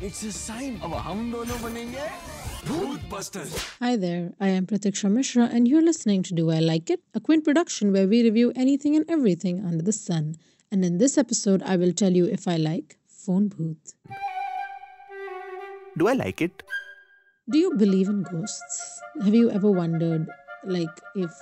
It's 0.00 0.22
a 0.22 0.30
sign. 0.30 0.78
अब 0.80 0.92
dono 0.92 1.32
दोनों 1.32 1.60
बनेंगे 1.62 2.06
Hi 3.80 3.96
there, 3.96 4.32
I 4.38 4.48
am 4.48 4.66
Pratikshya 4.66 5.10
Mishra 5.10 5.48
and 5.52 5.66
you're 5.66 5.82
listening 5.82 6.22
to 6.24 6.34
Do 6.34 6.50
I 6.50 6.60
Like 6.60 6.88
It, 6.90 7.00
a 7.14 7.20
Quint 7.20 7.44
production 7.44 7.92
where 7.92 8.06
we 8.06 8.22
review 8.22 8.52
anything 8.54 8.94
and 8.94 9.04
everything 9.08 9.64
under 9.64 9.82
the 9.82 9.92
sun. 9.92 10.36
And 10.70 10.84
in 10.84 10.98
this 10.98 11.18
episode, 11.18 11.64
I 11.64 11.74
will 11.76 11.92
tell 11.92 12.12
you 12.12 12.26
if 12.26 12.46
I 12.46 12.56
like 12.58 12.96
Phone 13.08 13.48
Bhoot. 13.48 13.94
Do 15.96 16.06
I 16.06 16.12
like 16.12 16.40
it? 16.40 16.62
Do 17.50 17.58
you 17.58 17.74
believe 17.74 18.08
in 18.08 18.22
ghosts? 18.22 19.00
Have 19.24 19.34
you 19.34 19.50
ever 19.50 19.70
wondered, 19.70 20.28
like, 20.64 21.00
if 21.16 21.32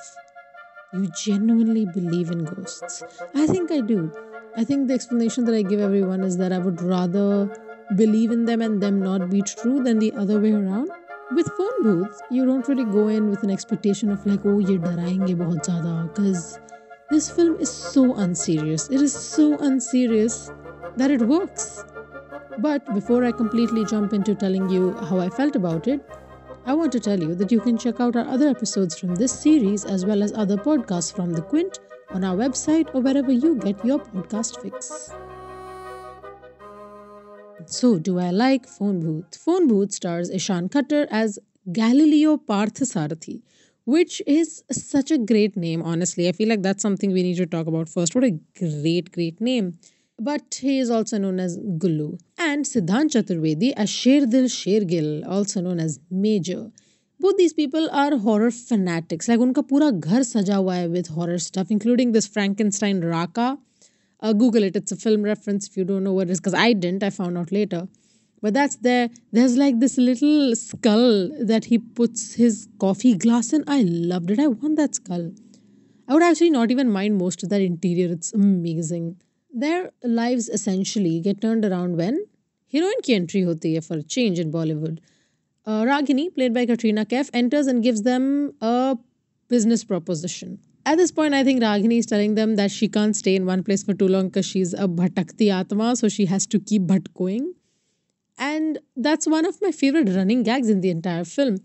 you 0.95 1.11
genuinely 1.25 1.85
believe 1.85 2.31
in 2.31 2.45
ghosts? 2.45 3.03
I 3.35 3.47
think 3.47 3.71
I 3.71 3.81
do. 3.81 4.11
I 4.57 4.65
think 4.65 4.89
the 4.89 4.95
explanation 4.95 5.45
that 5.45 5.55
I 5.55 5.63
give 5.63 5.81
everyone 5.81 6.23
is 6.23 6.39
that 6.39 6.53
I 6.53 6.59
would 6.59 6.81
rather 6.81 7.51
believe 7.95 8.31
in 8.31 8.45
them 8.45 8.61
and 8.61 8.83
them 8.83 9.01
not 9.01 9.31
be 9.31 9.43
true 9.43 9.83
than 9.83 9.99
the 9.99 10.13
other 10.15 10.41
way 10.41 10.53
around. 10.53 10.91
With 11.35 11.49
Phone 11.57 11.83
Bhoots, 11.83 12.23
you 12.31 12.45
don't 12.45 12.67
really 12.69 12.85
go 12.85 13.09
in 13.09 13.31
with 13.31 13.43
an 13.43 13.51
expectation 13.51 14.11
of 14.11 14.25
like, 14.27 14.41
oh, 14.45 14.59
ye 14.59 14.79
darayenge 14.79 15.37
bahut 15.37 15.65
zyada, 15.65 16.09
because 16.09 16.61
this 17.11 17.31
film 17.31 17.59
is 17.61 17.71
so 17.71 18.15
unserious. 18.15 18.89
It 18.91 19.01
is 19.01 19.13
so 19.13 19.57
unserious 19.59 20.51
that 20.97 21.11
it 21.11 21.23
works. 21.23 21.85
But 22.59 22.95
before 22.95 23.25
I 23.25 23.33
completely 23.33 23.85
jump 23.85 24.13
into 24.13 24.35
telling 24.35 24.69
you 24.71 24.93
how 24.95 25.19
I 25.19 25.29
felt 25.29 25.57
about 25.57 25.89
it, 25.89 26.01
I 26.65 26.75
want 26.75 26.91
to 26.93 27.01
tell 27.01 27.21
you 27.21 27.35
that 27.35 27.53
you 27.53 27.61
can 27.61 27.79
check 27.79 28.01
out 28.01 28.17
our 28.17 28.27
other 28.27 28.49
episodes 28.49 28.99
from 28.99 29.15
this 29.15 29.33
series 29.33 29.85
as 29.85 30.05
well 30.05 30.23
as 30.23 30.33
other 30.33 30.57
podcasts 30.57 31.15
from 31.15 31.31
The 31.31 31.43
Quint 31.43 31.79
on 32.11 32.25
our 32.25 32.35
website 32.35 32.93
or 32.95 33.01
wherever 33.03 33.31
you 33.31 33.57
get 33.57 33.85
your 33.85 33.99
podcast 33.99 34.61
fix. 34.61 35.11
So, 37.65 37.99
do 37.99 38.19
I 38.19 38.31
like 38.31 38.67
Phone 38.67 39.03
Bhoot? 39.03 39.37
Phone 39.37 39.69
Bhoot 39.69 39.93
stars 39.93 40.29
Ishan 40.31 40.69
Khatter 40.69 41.07
as 41.11 41.39
Galileo 41.73 42.37
Parthasarathi, 42.37 43.43
which 43.87 44.21
is 44.27 44.63
such 44.71 45.11
a 45.11 45.19
great 45.19 45.57
name, 45.57 45.83
honestly. 45.83 46.29
I 46.29 46.33
feel 46.33 46.49
like 46.49 46.63
that's 46.63 46.83
something 46.83 47.13
we 47.13 47.23
need 47.23 47.37
to 47.37 47.47
talk 47.47 47.67
about 47.67 47.89
first. 47.89 48.15
What 48.15 48.25
a 48.25 48.39
great, 48.59 49.11
great 49.13 49.41
name. 49.41 49.79
But 50.19 50.59
he 50.61 50.79
is 50.79 50.91
also 50.91 51.19
known 51.19 51.41
as 51.41 51.59
Gullu. 51.59 52.19
And 52.39 52.65
Siddhant 52.65 53.11
Chaturvedi 53.13 53.73
as 53.77 53.91
Sherdil 53.91 54.47
Shergil, 54.47 55.27
also 55.27 55.61
known 55.61 55.81
as 55.81 55.99
Major. 56.11 56.71
Both 57.19 57.37
these 57.39 57.55
people 57.55 57.89
are 57.91 58.17
horror 58.19 58.51
fanatics. 58.51 59.29
Like, 59.29 59.41
unka 59.41 59.67
pura 59.67 59.93
ghar 59.93 60.21
saja 60.21 60.63
hua 60.63 60.75
hai 60.75 60.87
with 60.87 61.09
horror 61.09 61.39
stuff, 61.39 61.71
including 61.71 62.13
this 62.13 62.27
Frankenstein 62.27 63.01
Raka 63.01 63.59
Uh, 64.26 64.34
Google 64.34 64.64
it. 64.64 64.76
It's 64.76 64.92
a 64.92 64.96
film 64.96 65.24
reference 65.24 65.68
if 65.68 65.78
you 65.78 65.84
don't 65.84 66.04
know 66.04 66.14
what 66.14 66.28
it 66.28 66.32
is. 66.32 66.40
Because 66.40 66.54
I 66.54 66.74
didn't. 66.74 67.04
I 67.04 67.10
found 67.10 67.38
out 67.38 67.52
later. 67.52 67.88
But 68.42 68.54
that's 68.56 68.76
there. 68.78 69.10
There's 69.32 69.56
like 69.58 69.80
this 69.80 69.98
little 69.98 70.56
skull 70.56 71.30
that 71.40 71.66
he 71.66 71.78
puts 71.78 72.34
his 72.34 72.68
coffee 72.80 73.16
glass 73.16 73.54
in. 73.54 73.64
I 73.68 73.84
loved 73.84 74.32
it. 74.32 74.40
I 74.40 74.48
want 74.48 74.78
that 74.78 74.96
skull. 74.96 75.32
I 76.08 76.14
would 76.14 76.24
actually 76.24 76.50
not 76.50 76.72
even 76.72 76.92
mind 76.92 77.18
most 77.18 77.44
of 77.44 77.50
that 77.50 77.62
interior. 77.62 78.12
It's 78.12 78.34
amazing. 78.34 79.18
Their 79.54 79.92
lives 80.04 80.50
essentially 80.50 81.20
get 81.20 81.42
turned 81.42 81.66
around 81.66 81.98
when 81.98 82.26
heroine 82.74 83.02
की 83.06 83.14
entry 83.14 83.44
होती 83.46 83.74
है 83.76 83.84
for 83.84 83.98
a 83.98 84.04
change 84.04 84.40
in 84.40 84.52
Bollywood. 84.52 85.00
Uh, 85.66 85.84
Ragini, 85.84 86.34
played 86.34 86.54
by 86.54 86.66
Katrina 86.66 87.06
Kaif, 87.06 87.30
enters 87.34 87.68
and 87.68 87.84
gives 87.84 88.02
them 88.02 88.54
a 88.62 88.98
business 89.48 89.84
proposition. 89.84 90.58
At 90.87 90.99
this 90.99 91.11
point, 91.11 91.35
I 91.35 91.43
think 91.43 91.61
Ragini 91.61 91.99
is 91.99 92.07
telling 92.07 92.37
them 92.37 92.55
that 92.57 92.71
she 92.71 92.87
can't 92.89 93.17
stay 93.17 93.35
in 93.35 93.45
one 93.45 93.65
place 93.65 93.83
for 93.83 93.93
too 93.93 94.07
long 94.07 94.29
because 94.29 94.47
she's 94.47 94.73
a 94.73 94.87
bhatakti 94.87 95.53
atma, 95.53 95.97
so 95.97 96.09
she 96.09 96.27
has 96.27 96.47
to 96.47 96.61
keep 96.61 96.83
bhatkoing. 96.83 97.55
And 98.39 98.79
that's 98.97 99.27
one 99.27 99.45
of 99.45 99.61
my 99.61 99.73
favorite 99.73 100.09
running 100.11 100.45
gags 100.45 100.69
in 100.71 100.83
the 100.83 100.91
entire 100.91 101.25
film. 101.25 101.59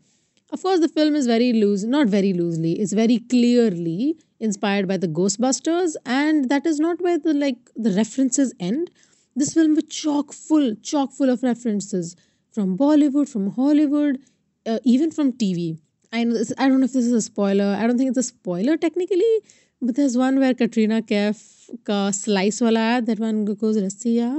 Of 0.52 0.64
course, 0.64 0.80
the 0.80 0.90
film 0.90 1.16
is 1.16 1.28
very 1.28 1.54
loose, 1.54 1.84
not 1.84 2.08
very 2.08 2.34
loosely, 2.34 2.74
it's 2.74 2.94
very 2.94 3.20
clearly 3.20 4.18
inspired 4.40 4.88
by 4.88 4.98
the 4.98 5.08
Ghostbusters, 5.08 5.96
and 6.04 6.50
that 6.50 6.66
is 6.66 6.80
not 6.80 7.00
where 7.00 7.20
the 7.20 7.34
like 7.34 7.70
the 7.76 7.92
references 7.92 8.54
end. 8.60 8.90
This 9.36 9.54
film 9.54 9.76
was 9.76 9.86
chock 9.86 10.34
full, 10.34 10.76
chock 10.82 11.12
full 11.14 11.30
of 11.30 11.44
references 11.44 12.16
from 12.52 12.78
Bollywood, 12.78 13.30
from 13.30 13.52
Hollywood, 13.52 14.20
uh, 14.66 14.80
even 14.84 15.12
from 15.12 15.32
TV. 15.34 15.78
I 16.14 16.26
this, 16.26 16.52
I 16.58 16.68
don't 16.68 16.80
know 16.80 16.86
if 16.86 16.94
this 16.94 17.06
is 17.06 17.14
a 17.14 17.22
spoiler. 17.22 17.76
I 17.80 17.88
don't 17.88 17.98
think 17.98 18.10
it's 18.10 18.18
a 18.18 18.24
spoiler 18.24 18.76
technically, 18.76 19.40
but 19.82 19.96
there's 19.96 20.18
one 20.18 20.40
where 20.40 20.54
Katrina 20.54 21.02
Kaif 21.02 21.70
ka 21.86 22.12
slice 22.12 22.60
wala 22.60 23.02
that 23.02 23.20
one 23.20 23.46
goes 23.46 23.78
Rasiya 23.78 24.30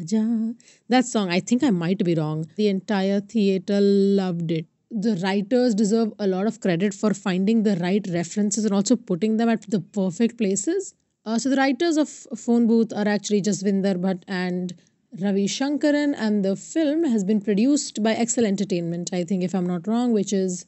Aja. 0.00 0.54
That 0.88 1.06
song, 1.06 1.30
I 1.30 1.40
think 1.40 1.64
I 1.64 1.70
might 1.70 2.04
be 2.04 2.14
wrong. 2.14 2.46
The 2.56 2.68
entire 2.68 3.20
theater 3.20 3.80
loved 3.80 4.50
it. 4.50 4.66
The 4.90 5.16
writers 5.22 5.74
deserve 5.74 6.12
a 6.18 6.26
lot 6.26 6.46
of 6.46 6.60
credit 6.60 6.92
for 6.92 7.14
finding 7.14 7.62
the 7.62 7.76
right 7.76 8.06
references 8.12 8.64
and 8.64 8.74
also 8.74 8.96
putting 8.96 9.38
them 9.38 9.48
at 9.48 9.62
the 9.62 9.80
perfect 9.80 10.36
places. 10.36 10.94
Uh, 11.24 11.38
so 11.38 11.48
the 11.48 11.56
writers 11.56 11.96
of 11.96 12.08
Phone 12.08 12.68
Bhoot 12.68 12.92
are 12.94 13.08
actually 13.08 13.40
just 13.40 13.64
Jasvinder 13.64 13.96
Bhatt 13.96 14.22
and 14.28 14.74
Ravi 15.20 15.46
Shankaran, 15.46 16.14
and 16.16 16.44
the 16.44 16.56
film 16.56 17.04
has 17.04 17.22
been 17.22 17.40
produced 17.40 18.02
by 18.02 18.12
Excel 18.14 18.44
Entertainment, 18.44 19.10
I 19.12 19.22
think, 19.22 19.44
if 19.44 19.54
I'm 19.54 19.66
not 19.66 19.86
wrong, 19.86 20.12
which 20.12 20.32
is 20.32 20.66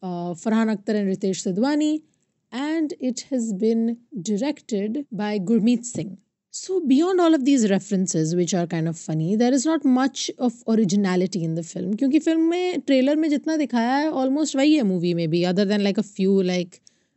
uh, 0.00 0.34
Farhan 0.42 0.72
Akhtar 0.72 0.94
and 0.94 1.08
Ritesh 1.08 1.42
Sidhwani, 1.44 2.02
and 2.52 2.94
it 3.00 3.26
has 3.30 3.52
been 3.52 3.98
directed 4.22 5.06
by 5.10 5.40
Gurmeet 5.40 5.84
Singh. 5.84 6.18
So, 6.52 6.80
beyond 6.86 7.20
all 7.20 7.34
of 7.34 7.44
these 7.44 7.68
references, 7.68 8.36
which 8.36 8.54
are 8.54 8.64
kind 8.68 8.86
of 8.86 8.96
funny, 8.96 9.34
there 9.34 9.52
is 9.52 9.66
not 9.66 9.84
much 9.84 10.30
of 10.38 10.62
originality 10.68 11.42
in 11.42 11.56
the 11.56 11.64
film. 11.64 11.90
Because 11.90 12.22
film 12.22 12.48
में 12.50 12.80
trailer 12.86 13.16
में 13.16 13.28
जितना 13.28 13.56
दिखाया 13.56 13.96
है 13.96 14.10
almost 14.10 14.56
वही 14.56 14.74
है 14.74 14.82
movie 14.92 15.14
में 15.14 15.28
भी 15.30 15.42
other 15.50 15.64
than 15.68 15.80
like 15.80 15.98
a 15.98 16.02
few 16.02 16.40
like 16.42 16.74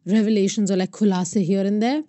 like 0.08 0.72
और 0.72 0.78
लाइक 0.78 0.90
खुलासे 0.90 1.40
here 1.40 1.66
and 1.66 1.80
there 1.82 2.04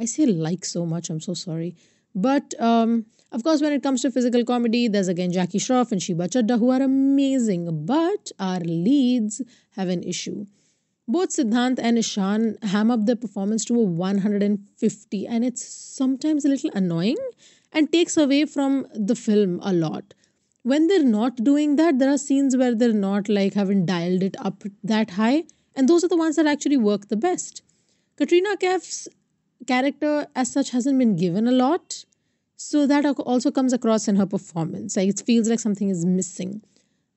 I 0.00 0.06
say 0.06 0.26
like 0.26 0.64
so 0.64 0.84
much 0.84 1.10
I 1.10 1.16
am 1.16 1.70
but 2.14 2.54
um, 2.60 3.06
of 3.32 3.42
course, 3.42 3.62
when 3.62 3.72
it 3.72 3.82
comes 3.82 4.02
to 4.02 4.10
physical 4.10 4.44
comedy, 4.44 4.88
there's 4.88 5.08
again 5.08 5.32
Jackie 5.32 5.58
Shroff 5.58 5.92
and 5.92 6.00
Sheeba 6.00 6.28
Chadha 6.28 6.58
who 6.58 6.70
are 6.70 6.82
amazing, 6.82 7.86
but 7.86 8.30
our 8.38 8.60
leads 8.60 9.40
have 9.76 9.88
an 9.88 10.02
issue. 10.02 10.46
Both 11.08 11.30
Siddhant 11.30 11.78
and 11.78 11.98
Ishan 11.98 12.58
ham 12.62 12.90
up 12.90 13.06
their 13.06 13.16
performance 13.16 13.64
to 13.66 13.74
a 13.74 13.82
150, 13.82 15.26
and 15.26 15.44
it's 15.44 15.64
sometimes 15.66 16.44
a 16.44 16.48
little 16.48 16.70
annoying 16.74 17.16
and 17.72 17.90
takes 17.90 18.16
away 18.16 18.44
from 18.44 18.86
the 18.94 19.16
film 19.16 19.58
a 19.62 19.72
lot. 19.72 20.14
When 20.62 20.86
they're 20.86 21.02
not 21.02 21.42
doing 21.42 21.76
that, 21.76 21.98
there 21.98 22.12
are 22.12 22.18
scenes 22.18 22.56
where 22.56 22.74
they're 22.74 22.92
not 22.92 23.28
like 23.28 23.54
haven't 23.54 23.86
dialed 23.86 24.22
it 24.22 24.36
up 24.38 24.62
that 24.84 25.10
high, 25.12 25.44
and 25.74 25.88
those 25.88 26.04
are 26.04 26.08
the 26.08 26.16
ones 26.16 26.36
that 26.36 26.46
actually 26.46 26.76
work 26.76 27.08
the 27.08 27.16
best. 27.16 27.62
Katrina 28.16 28.56
Kaif's 28.56 29.08
character 29.66 30.26
as 30.34 30.50
such 30.52 30.70
hasn't 30.70 30.98
been 30.98 31.16
given 31.16 31.46
a 31.46 31.52
lot. 31.52 32.04
So 32.56 32.86
that 32.86 33.04
also 33.04 33.50
comes 33.50 33.72
across 33.72 34.06
in 34.08 34.16
her 34.16 34.26
performance. 34.26 34.96
Like 34.96 35.08
it 35.08 35.22
feels 35.24 35.48
like 35.48 35.60
something 35.60 35.88
is 35.88 36.04
missing. 36.04 36.62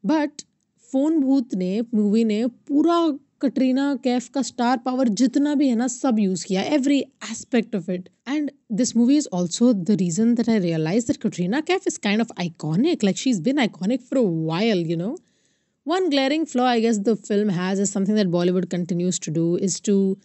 But 0.04 0.44
Phone 0.92 1.24
Bhoot 1.24 1.56
ne 1.56 1.84
movie 1.92 2.24
ne 2.24 2.48
pura 2.48 3.18
Katrina 3.40 3.98
Kaif 4.02 4.32
ka 4.32 4.42
star 4.42 4.78
power 4.80 5.06
jitna 5.06 5.56
bhi 5.62 5.70
hai 5.70 5.76
na 5.76 5.88
sab 5.88 6.18
use 6.18 6.46
kiya 6.46 6.64
every 6.78 7.06
aspect 7.22 7.76
of 7.76 7.90
it. 7.90 8.10
And 8.26 8.52
this 8.70 8.96
movie 8.96 9.18
is 9.18 9.28
also 9.28 9.74
the 9.74 9.98
reason 10.00 10.36
that 10.36 10.48
I 10.48 10.58
realized 10.58 11.08
that 11.08 11.20
Katrina 11.20 11.62
Kaif 11.62 11.86
is 11.86 11.98
kind 11.98 12.22
of 12.22 12.28
iconic. 12.38 13.04
Like 13.04 13.18
she's 13.18 13.40
been 13.40 13.58
iconic 13.58 14.02
for 14.02 14.18
a 14.18 14.24
while, 14.24 14.78
you 14.78 14.98
know. 14.98 15.18
One 15.84 16.10
glaring 16.10 16.46
flaw 16.46 16.66
I 16.66 16.80
guess 16.80 16.98
the 17.00 17.16
film 17.16 17.50
has 17.50 17.78
is 17.80 17.92
something 17.92 18.16
that 18.16 18.32
Bollywood 18.32 18.70
continues 18.70 19.20
to 19.20 19.32
do 19.32 19.58
is 19.58 19.80
to 19.82 20.18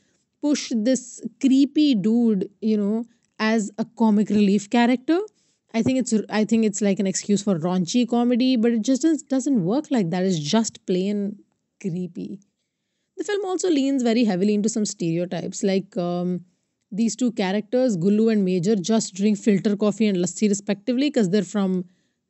push 0.43 0.73
this 0.75 1.21
creepy 1.41 1.95
dude, 1.95 2.51
you 2.61 2.77
know, 2.77 3.05
as 3.39 3.71
a 3.79 3.85
comic 3.85 4.29
relief 4.31 4.69
character. 4.71 5.19
I 5.73 5.83
think 5.83 5.99
it's 5.99 6.13
I 6.29 6.45
think 6.45 6.65
it's 6.65 6.81
like 6.81 6.99
an 6.99 7.07
excuse 7.07 7.43
for 7.43 7.59
raunchy 7.59 8.09
comedy, 8.09 8.57
but 8.57 8.73
it 8.73 8.83
just 8.83 9.03
doesn't, 9.29 9.65
work 9.65 9.91
like 9.91 10.11
that. 10.11 10.25
It's 10.25 10.39
just 10.39 10.85
plain 10.87 11.39
creepy. 11.81 12.41
The 13.17 13.25
film 13.25 13.45
also 13.45 13.71
leans 13.71 14.03
very 14.03 14.25
heavily 14.25 14.55
into 14.55 14.69
some 14.69 14.85
stereotypes, 14.85 15.63
like 15.63 15.97
um, 15.97 16.45
these 16.91 17.15
two 17.15 17.33
characters, 17.33 17.97
Gullu 17.97 18.33
and 18.33 18.45
Major, 18.45 18.75
just 18.75 19.15
drink 19.15 19.39
filter 19.39 19.77
coffee 19.77 20.07
and 20.07 20.19
lassi 20.19 20.49
respectively 20.49 21.09
because 21.09 21.31
they're 21.31 21.43
from 21.45 21.85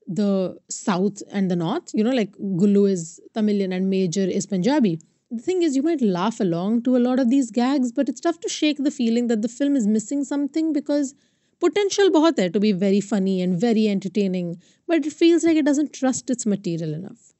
the 0.07 0.59
south 0.69 1.23
and 1.33 1.51
the 1.51 1.57
north. 1.57 1.91
You 1.95 2.05
know, 2.05 2.11
like 2.11 2.33
Gullu 2.33 2.91
is 2.91 3.21
Tamilian 3.35 3.73
and 3.73 3.89
Major 3.89 4.23
is 4.23 4.47
Punjabi 4.47 5.01
The 5.32 5.42
thing 5.42 5.62
is, 5.64 5.76
you 5.76 5.84
might 5.84 6.02
laugh 6.02 6.40
along 6.40 6.84
to 6.84 6.96
a 6.96 7.00
lot 7.06 7.20
of 7.20 7.30
these 7.30 7.52
gags, 7.52 7.92
but 7.92 8.08
it's 8.10 8.22
tough 8.22 8.40
to 8.42 8.50
shake 8.50 8.78
the 8.78 8.92
feeling 8.92 9.28
that 9.28 9.42
the 9.42 9.48
film 9.50 9.76
is 9.76 9.88
missing 9.88 10.24
something 10.24 10.72
because 10.74 11.14
potential 11.60 12.10
bahut 12.12 12.40
hai 12.40 12.48
to 12.50 12.60
be 12.60 12.72
very 12.72 13.02
funny 13.02 13.42
and 13.42 13.60
very 13.60 13.88
entertaining, 13.88 14.62
but 14.88 15.06
it 15.06 15.14
feels 15.14 15.44
like 15.44 15.58
it 15.58 15.66
doesn't 15.66 15.94
trust 15.94 16.30
its 16.30 16.46
material 16.46 16.94
enough. 16.94 17.34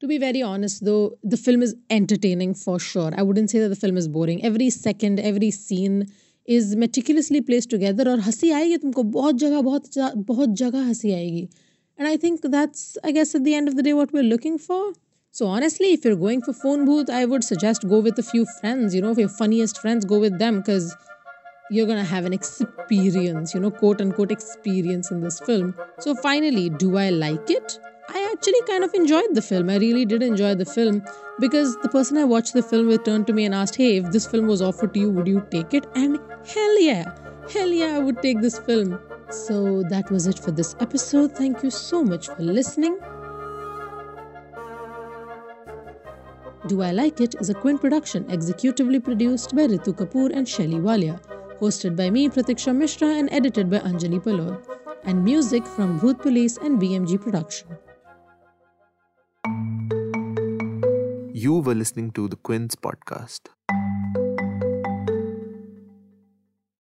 To 0.00 0.06
be 0.06 0.18
very 0.18 0.42
honest, 0.42 0.84
though, 0.84 1.18
the 1.24 1.36
film 1.36 1.62
is 1.62 1.74
entertaining 1.90 2.54
for 2.54 2.78
sure. 2.78 3.12
I 3.16 3.22
wouldn't 3.22 3.50
say 3.50 3.58
that 3.60 3.68
the 3.68 3.76
film 3.76 3.96
is 3.96 4.06
boring. 4.08 4.44
Every 4.44 4.70
second, 4.70 5.18
every 5.18 5.50
scene 5.50 6.06
is 6.46 6.76
meticulously 6.76 7.40
placed 7.40 7.68
together 7.70 8.06
और 8.08 8.20
हंसी 8.26 8.50
आएगी 8.58 8.76
तुमको 8.84 9.02
बहुत 9.16 9.34
जगह 9.44 9.60
बहुत 9.62 9.90
जा- 9.96 10.14
बहुत 10.30 10.54
जगह 10.62 10.86
हंसी 10.90 11.12
आएगी 11.12 11.48
And 11.98 12.06
I 12.08 12.16
think 12.16 12.42
that's, 12.42 12.96
I 13.02 13.10
guess, 13.10 13.34
at 13.34 13.42
the 13.44 13.54
end 13.54 13.68
of 13.68 13.74
the 13.76 13.82
day, 13.82 13.92
what 13.92 14.12
we're 14.12 14.28
looking 14.32 14.56
for. 14.56 14.92
So 15.35 15.47
honestly, 15.47 15.93
if 15.93 16.05
you're 16.05 16.15
going 16.15 16.43
for 16.43 16.53
Phone 16.53 16.85
Bhoot, 16.85 17.09
I 17.09 17.25
would 17.25 17.43
suggest 17.43 17.89
go 17.89 17.99
with 17.99 18.19
a 18.19 18.21
few 18.21 18.45
friends. 18.45 18.93
You 18.93 19.01
know, 19.01 19.09
if 19.09 19.17
your 19.17 19.29
funniest 19.29 19.81
friends, 19.81 20.05
go 20.05 20.19
with 20.19 20.37
them 20.37 20.59
because 20.59 20.95
you're 21.71 21.87
gonna 21.87 22.03
have 22.03 22.25
an 22.25 22.33
experience, 22.33 23.55
you 23.55 23.59
know, 23.59 23.71
quote 23.71 23.99
unquote 23.99 24.31
experience 24.31 25.09
in 25.09 25.21
this 25.21 25.39
film. 25.39 25.73
So 25.97 26.13
finally, 26.13 26.69
do 26.69 26.97
I 26.97 27.09
like 27.09 27.49
it? 27.49 27.79
I 28.09 28.29
actually 28.31 28.61
kind 28.67 28.83
of 28.83 28.93
enjoyed 28.93 29.33
the 29.33 29.41
film. 29.41 29.71
I 29.71 29.77
really 29.77 30.05
did 30.05 30.21
enjoy 30.21 30.53
the 30.53 30.65
film 30.65 31.01
because 31.39 31.75
the 31.77 31.89
person 31.89 32.19
I 32.19 32.25
watched 32.25 32.53
the 32.53 32.61
film 32.61 32.85
with 32.87 33.03
turned 33.03 33.25
to 33.25 33.33
me 33.33 33.45
and 33.45 33.55
asked, 33.55 33.75
Hey, 33.75 33.97
if 33.97 34.11
this 34.11 34.27
film 34.27 34.45
was 34.45 34.61
offered 34.61 34.93
to 34.93 34.99
you, 34.99 35.09
would 35.09 35.25
you 35.27 35.43
take 35.49 35.73
it? 35.73 35.87
And 35.95 36.19
hell 36.45 36.79
yeah, 36.79 37.11
hell 37.51 37.69
yeah, 37.69 37.95
I 37.95 37.99
would 38.01 38.21
take 38.21 38.39
this 38.39 38.59
film. 38.59 38.99
So 39.31 39.81
that 39.89 40.11
was 40.11 40.27
it 40.27 40.37
for 40.37 40.51
this 40.51 40.75
episode. 40.79 41.35
Thank 41.35 41.63
you 41.63 41.71
so 41.71 42.03
much 42.03 42.27
for 42.27 42.43
listening. 42.43 42.99
Do 46.65 46.81
I 46.81 46.91
Like 46.91 47.19
It 47.19 47.35
is 47.41 47.49
a 47.49 47.53
Quint 47.53 47.81
production 47.81 48.23
executively 48.25 49.03
produced 49.03 49.53
by 49.53 49.63
Ritu 49.63 49.93
Kapoor 49.93 50.31
and 50.33 50.47
Shelly 50.47 50.79
Walia, 50.79 51.19
hosted 51.59 51.97
by 51.97 52.09
me, 52.09 52.29
Pratikshya 52.29 52.73
Mishra, 52.73 53.09
and 53.09 53.27
edited 53.33 53.69
by 53.69 53.79
Anjali 53.79 54.23
Palod, 54.23 54.63
and 55.03 55.21
music 55.25 55.65
from 55.67 55.99
Bhoot 55.99 56.21
Police 56.21 56.55
and 56.57 56.79
BMG 56.81 57.21
Production. 57.21 57.67
You 61.33 61.59
were 61.59 61.75
listening 61.75 62.11
to 62.11 62.29
the 62.29 62.37
Quint 62.37 62.79
podcast. 62.81 63.49